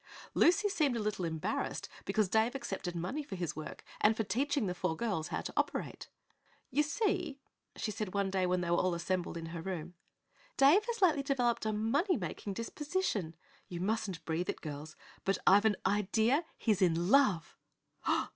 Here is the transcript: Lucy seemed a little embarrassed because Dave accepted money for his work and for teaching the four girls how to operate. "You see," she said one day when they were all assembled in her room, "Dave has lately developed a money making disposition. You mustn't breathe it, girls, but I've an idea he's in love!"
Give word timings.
Lucy 0.33 0.67
seemed 0.67 0.95
a 0.97 0.99
little 0.99 1.25
embarrassed 1.25 1.87
because 2.05 2.27
Dave 2.27 2.55
accepted 2.55 2.95
money 2.95 3.21
for 3.21 3.35
his 3.35 3.55
work 3.55 3.83
and 3.99 4.17
for 4.17 4.23
teaching 4.23 4.65
the 4.65 4.73
four 4.73 4.95
girls 4.95 5.27
how 5.27 5.41
to 5.41 5.53
operate. 5.55 6.09
"You 6.71 6.81
see," 6.81 7.39
she 7.75 7.91
said 7.91 8.11
one 8.15 8.31
day 8.31 8.47
when 8.47 8.61
they 8.61 8.71
were 8.71 8.77
all 8.79 8.95
assembled 8.95 9.37
in 9.37 9.47
her 9.53 9.61
room, 9.61 9.93
"Dave 10.57 10.83
has 10.85 11.03
lately 11.03 11.21
developed 11.21 11.67
a 11.67 11.71
money 11.71 12.17
making 12.17 12.53
disposition. 12.53 13.35
You 13.67 13.79
mustn't 13.79 14.25
breathe 14.25 14.49
it, 14.49 14.61
girls, 14.61 14.95
but 15.23 15.37
I've 15.45 15.65
an 15.65 15.75
idea 15.85 16.45
he's 16.57 16.81
in 16.81 17.09
love!" 17.11 17.55